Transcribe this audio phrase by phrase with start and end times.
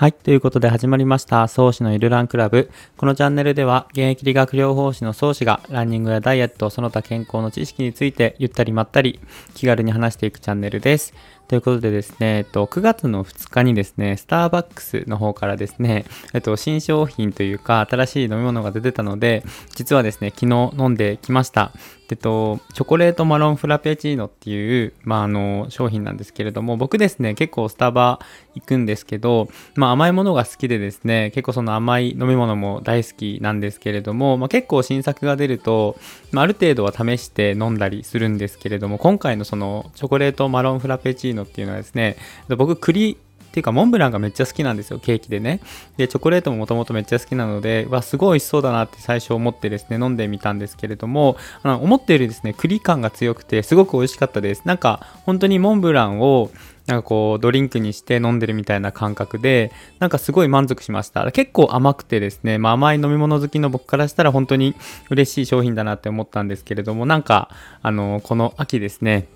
[0.00, 0.14] はい。
[0.14, 2.70] ということで始まりました、創始のゆるランクラブ。
[2.96, 9.20] このチャンネルでは、現役理学療法士の創始が、ランニングやダイエット、その他健康の知識について、ゆったりまったり、
[9.54, 11.12] 気軽に話していくチャンネルです。
[11.50, 19.42] ということでですね、えっと、9月の2日にですね、スターバックスの方からですね、えっと、新商品というか、新しい飲み物が出てたので、
[19.74, 21.72] 実はですね、昨日飲んできました。
[22.12, 28.18] えっと、チョコレートマロンフラペチーノっていう、まあ、あの、商品なんですけれども、僕ですね、結構スタバ
[28.54, 35.96] 行くんですけど、まあ、甘いものが好きでですね、結構その甘い飲み物も大好きなんですけれども、まあ、結構新作が出ると、
[36.32, 42.16] まあ、ある程度は試して飲んだりするんですけれども、今回のそのチョコレートマロンフラペチーノっていうのはですね、
[42.48, 43.18] 僕栗
[43.50, 45.60] っていうか、モンブランがめっちゃ好きなんですよ、ケーキでね。
[45.96, 54.62] で、チョコレートももともとめっちゃ好きなので、わ、すごい美味しそうだなって最初思ってですね、飲んでみたんですけれども、あの思ったよりですね、栗感が強くて、すごく美味しかったです。
[54.66, 56.50] なんか、本当にモンブランを、
[56.86, 61.30] なんかこうドリンクにして飲んでるみたいな感覚で、なんかすごい満足しました。
[61.32, 64.76] 結構甘くてですね、まあ、甘い飲み物好きの僕からしたら本当に
[65.08, 67.48] 嬉しい商品だなって思ったんですけれども、なんか、
[67.82, 69.26] あの、この秋ですね、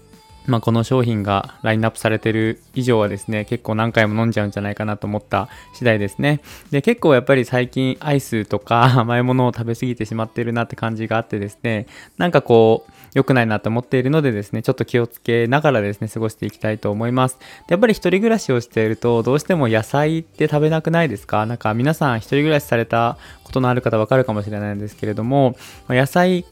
[0.46, 6.40] まあ、この商品がラインナップされてる以上はですね、結構何回も飲んじゃうんじゃないかなと思った次第ですね。
[6.70, 11.86] で、結構やっぱり最近アイスとか甘いものを食べ過ぎてしまってるなって感じがあってですね、
[12.18, 17.38] なんかこう、良くないなと思っているのでですね、ちょっと気をつけながらですね、過ごしていきたいと思います。
[17.68, 21.46] でやっぱり一人暮らしをしていると、どうしても野菜って食べなくないですか？
[21.46, 25.56] なんか皆さん一人暮らしされたことのある方わかるかもしれないんですけれども、
[25.88, 26.44] 野菜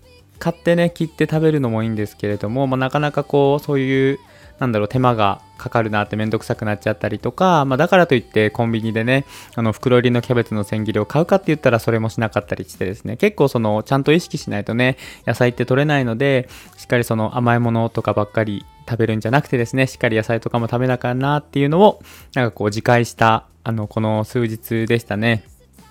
[0.43, 4.19] 買ってね、切って食べるのもいいんですけれども、まあ、なかなかこう、そういう、
[4.59, 14.97] なんだろう、手間がかかるなってめんどくさくなっちゃったりとか、まあ、だからといってコンビニでね、あの、袋入りのキャベツの千切りを買うかって言ったらそれもしなかったりしてですね、結構その、ちゃんと意識しないとね、
[15.29, 22.03] 野菜って取れないので、しっかりその甘いものとかばっかり食べるんじゃなくてですね、しっかり野菜とかも食べなきゃなっていうのを、
[22.35, 25.45] なんかこう自戒した、あの、この数日でしたね。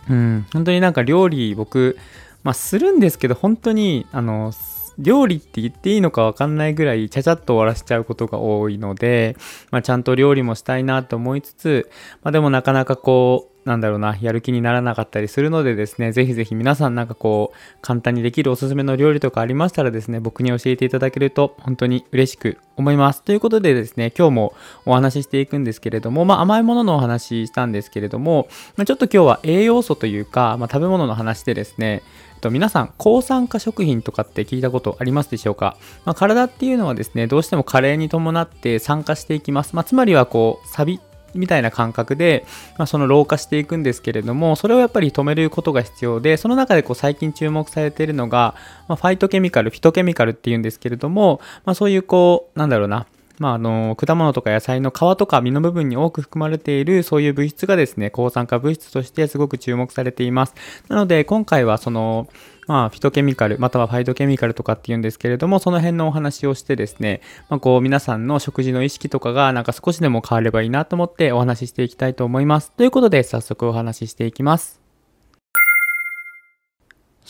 [0.09, 1.97] うん、本当になんか料理僕、
[2.43, 4.51] まあ、するんですけど、本当に、あの、
[4.97, 9.35] 料理って言っていいのかわかんないぐらいちゃちゃっと終わらせちゃうことが多いので、
[9.71, 11.89] まあ、ちゃんと料理もしたいなと思いつつ、
[12.23, 23.21] まあ、でもなかなかこう、なんだろうな、やる気にならなかったりするのでですね、ぜひぜひ皆さんなんかこう、簡単にできるおすすめの料理とかありましたらですね、僕に教えていただけると本当に嬉しく思います。
[23.21, 24.53] ということでですね、今日も
[24.85, 32.01] お話ししていくんですけれども、まあ甘いもののお話したんですけれども、まあ、ちょっと今日は栄養素というか、まあ、食べ物の話でですね、
[32.41, 39.75] と皆さん、抗酸化食品とかって聞いたことありますでしょうか、まあ、体っていうのはですね、どうしても加齢に伴って酸化していきます。
[39.75, 40.99] まあ、つまりはこう、サビ
[41.33, 42.45] みたいな感覚で、
[42.77, 48.55] まあ、その老化していくんですけれども、それをやっぱり止めることが必要で、その中でこう最近注目されているのが、
[48.87, 53.05] まあ、ファイトケミカル、フィトケミカルっていうんですけれども、まあ、そういうこう、なんだろうな、
[53.41, 60.53] まあ、あの、果物とか野菜の皮とか実の部分に多く含まれているそういう物質がですね、抗酸化物質としてすごく注目されています。
[60.89, 62.27] なので、今回はその、
[62.71, 72.71] まあ、フィトケミカル、またはファイトケミカルとかって言うんですけれども、その辺のお話をしてですね、まあ、こう、皆さんの食事の意識とかが、なんか少しでも変わればいいなと思ってお話ししていきたいと思います。
[72.71, 74.90] ということで、早速お話ししていきます。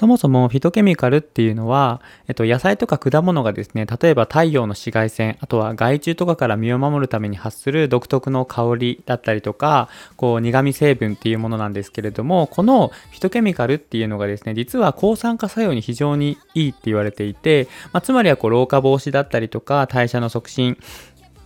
[0.02, 20.80] そもそもフィトケミカルっていうのは、えっと、野菜とか果物がですね、例えば太陽の紫外線、あとは害虫とかから身を守るために発する独特の香りだったりとか、こう苦味成分っていうものなんですけれども、このフィトケミカルっていうのがですね、実は抗酸化作用に非常にいいって言われていて、まあ、つまりはこう老化防止だったりとか、代謝の促進、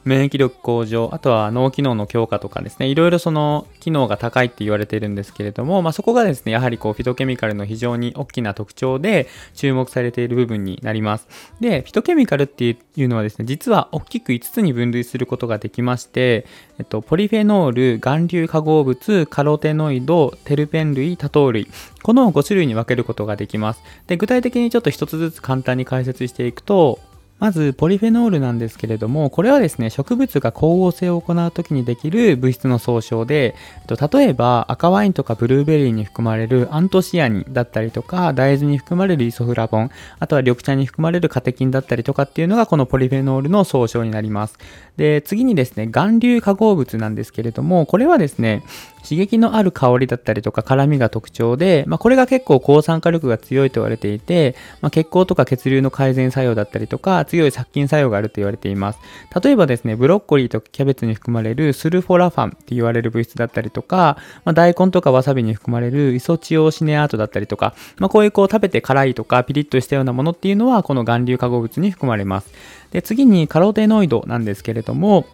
[0.05, 11.27] 免疫力向上、あとは脳機能の強化とかですね、いろいろその機能が高いって言われているんですけれども、まあ、そこがですね、やはりこうフィトケミカルの非常に大きな特徴で注目されている部分になります。
[11.59, 16.45] で、フィトケミカルっていうのはですね、実は大きく5つに分類することができまして、
[16.77, 21.67] えっと、ポリフェノール、含硫化合物、カロテノイド、テルペン類、多糖類、
[22.03, 23.81] この5種類に分けることができます。
[24.05, 26.99] で、具体的にちょっと1つずつ簡単に解説していくと、
[27.45, 33.53] まず、ポリフェノールなんですけれども、これはですね、植物が光合成を行う時にできる物質の総称で、
[33.87, 44.57] 例えば赤ワインとかブルーベリーに含まれるアントシアニンだったりとか、大豆に含まれるイソフラボン、あとは緑茶に含まれるカテキンだったりとかっていうのがこのポリフェノールの総称になります。
[44.97, 48.63] で、次にですね、含硫化合物なんですけれども、これはですね、
[49.03, 58.99] 刺激のある香りだったりとか辛みが特徴で、まあ、これが結構抗酸化力が強いと言われていて、まあ、血行とか血流の改善作用だったりとか、強い殺菌作用があると言われています。
[59.43, 72.53] 例えばですね、ブロッコリーとかキャベツに含まれるスルフォラファンって言われる物質だったりとか、まあ、大根とかわさびに含まれるイソチオシネアートだったりとか、まあ、こういうこう食べて辛いとかピリッとしたようなものっていうのはこの含硫化合物に含まれます。
[72.91, 75.25] で、次にカロテノイドなんですけれども、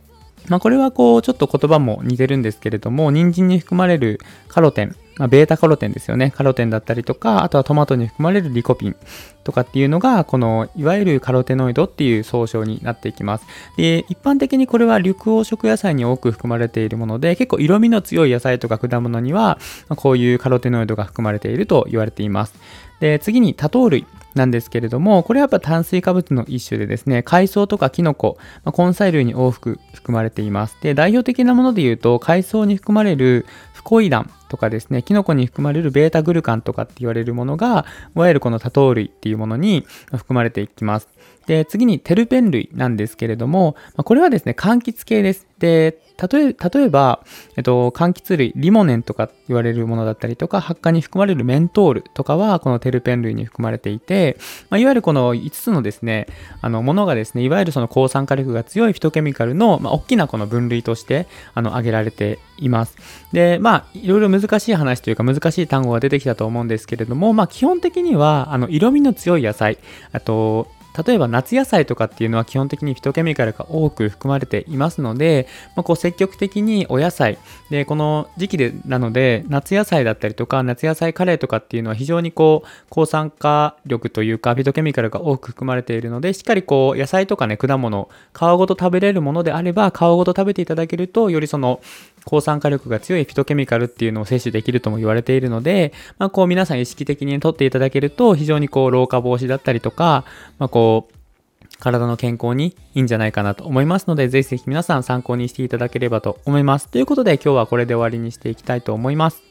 [0.48, 6.32] まあ、これはこう、ちょっと言葉も似てるんですけれども、人参に含まれるカロテン、まあ、ベータカロテンですよね。
[6.32, 8.96] カロテンだったりとか、あとはトマトに含まれるリコピン
[9.44, 13.46] とかっていうのが、この、いわゆるカロテノイドっていう総称になっていきます。
[13.78, 19.60] で、一般的にこれは緑黄色野菜に多く含まれているもので、結構色味の強い野菜とか果物には、
[19.96, 22.56] こういうカロテノイドが含まれていると言われています。
[23.00, 24.06] で、次に多糖類。
[24.34, 30.78] なんですけれども、これはやっぱ炭水化物の一種でですね、海藻とかキノコ、ま、根菜類に多く含まれています。
[30.82, 41.08] で、代表的なもので言うと、海藻に含まれるフコイダンとかですね、キノコに含まれるベータグルカンとかって言われるものが、いわゆるこの多糖類っていうものに含まれていきます。
[41.48, 45.48] で、次にテルペン類なんですけれども、これはですね、柑橘系です。
[45.58, 47.24] で、例え例えば、
[47.58, 54.38] えっと、柑橘類、リモネンとか言われるものだったりとか、発火に含まれるメントールとかは、このテルペン類に含まれていて、
[54.70, 56.28] まあ、いわゆるこの5つのですね、
[56.62, 62.96] あの、ものがですね、いわゆるその抗酸化力が強いフィトケミカルの、まあ、大きなこの分類として、あの、挙げられています。
[63.34, 69.78] で、まあ、いろいろ難難しい話というか難しい単語が出てきたと思うんですけれども、まあ、基本的には、あの、色味の強い野菜、
[70.12, 70.68] あと、
[71.06, 77.38] 例えば夏野菜とかっていうのは基本的にフィトケミカルが多く含まれていますので、まあ、こう積極的にお野菜
[77.70, 91.82] でこの時期でなので夏野菜だったりとか夏野菜カレーとかっていうのは非常にこう抗酸化力というかフィトケミカルが多く含まれているのでしっかりこう野菜とかね果物皮ごと食べれるものであれば皮ごと食べていただけるとよりその
[92.26, 100.24] 抗酸化力が強いフィトケミカルっていうのを摂取できるとも言われているので、まあ、こう皆さん意識的にとっていただけると非常にこう老化防止だったりとか、
[100.60, 106.88] まあ、こう体の健康にいいんじゃないかなと思いますので、ぜひぜひ皆さん参考にしていただければと思います。
[106.88, 109.51] ということで今日はこれで終わりにしていきたいと思います。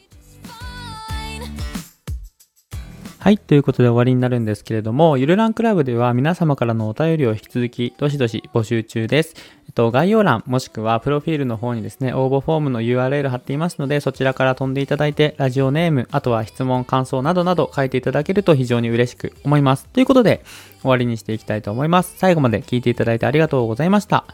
[3.23, 3.37] はい。
[3.37, 9.35] ということで終わりになるんですけれども、ゆるランクラブでは皆様からのお便りを引き続き、どしどし募集中です。
[9.67, 19.85] えっと、概要欄、もしくはプロフィールの方にですね、応募フォームの URL 貼っていますので、そちらから飛んでいただいて、ラジオネーム、あとは質問、感想などなど書いていただけると非常に嬉しく思います。
[19.85, 20.41] ということで、
[20.81, 22.15] 終わりにしていきたいと思います。
[22.17, 24.25] 最後まで聞いていただいてありがとうございました。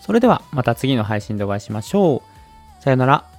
[0.00, 2.22] それでは、また次の配信でお会いしましょ
[2.80, 2.82] う。
[2.84, 3.37] さよなら。